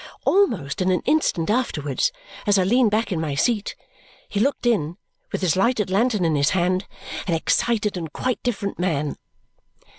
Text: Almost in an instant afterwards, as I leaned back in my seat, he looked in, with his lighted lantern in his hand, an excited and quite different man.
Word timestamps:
Almost 0.25 0.81
in 0.81 0.89
an 0.89 1.03
instant 1.05 1.51
afterwards, 1.51 2.11
as 2.47 2.57
I 2.57 2.63
leaned 2.63 2.89
back 2.89 3.11
in 3.11 3.21
my 3.21 3.35
seat, 3.35 3.75
he 4.27 4.39
looked 4.39 4.65
in, 4.65 4.97
with 5.31 5.41
his 5.41 5.55
lighted 5.55 5.91
lantern 5.91 6.25
in 6.25 6.33
his 6.33 6.49
hand, 6.57 6.87
an 7.27 7.35
excited 7.35 7.95
and 7.95 8.11
quite 8.11 8.41
different 8.41 8.79
man. 8.79 9.17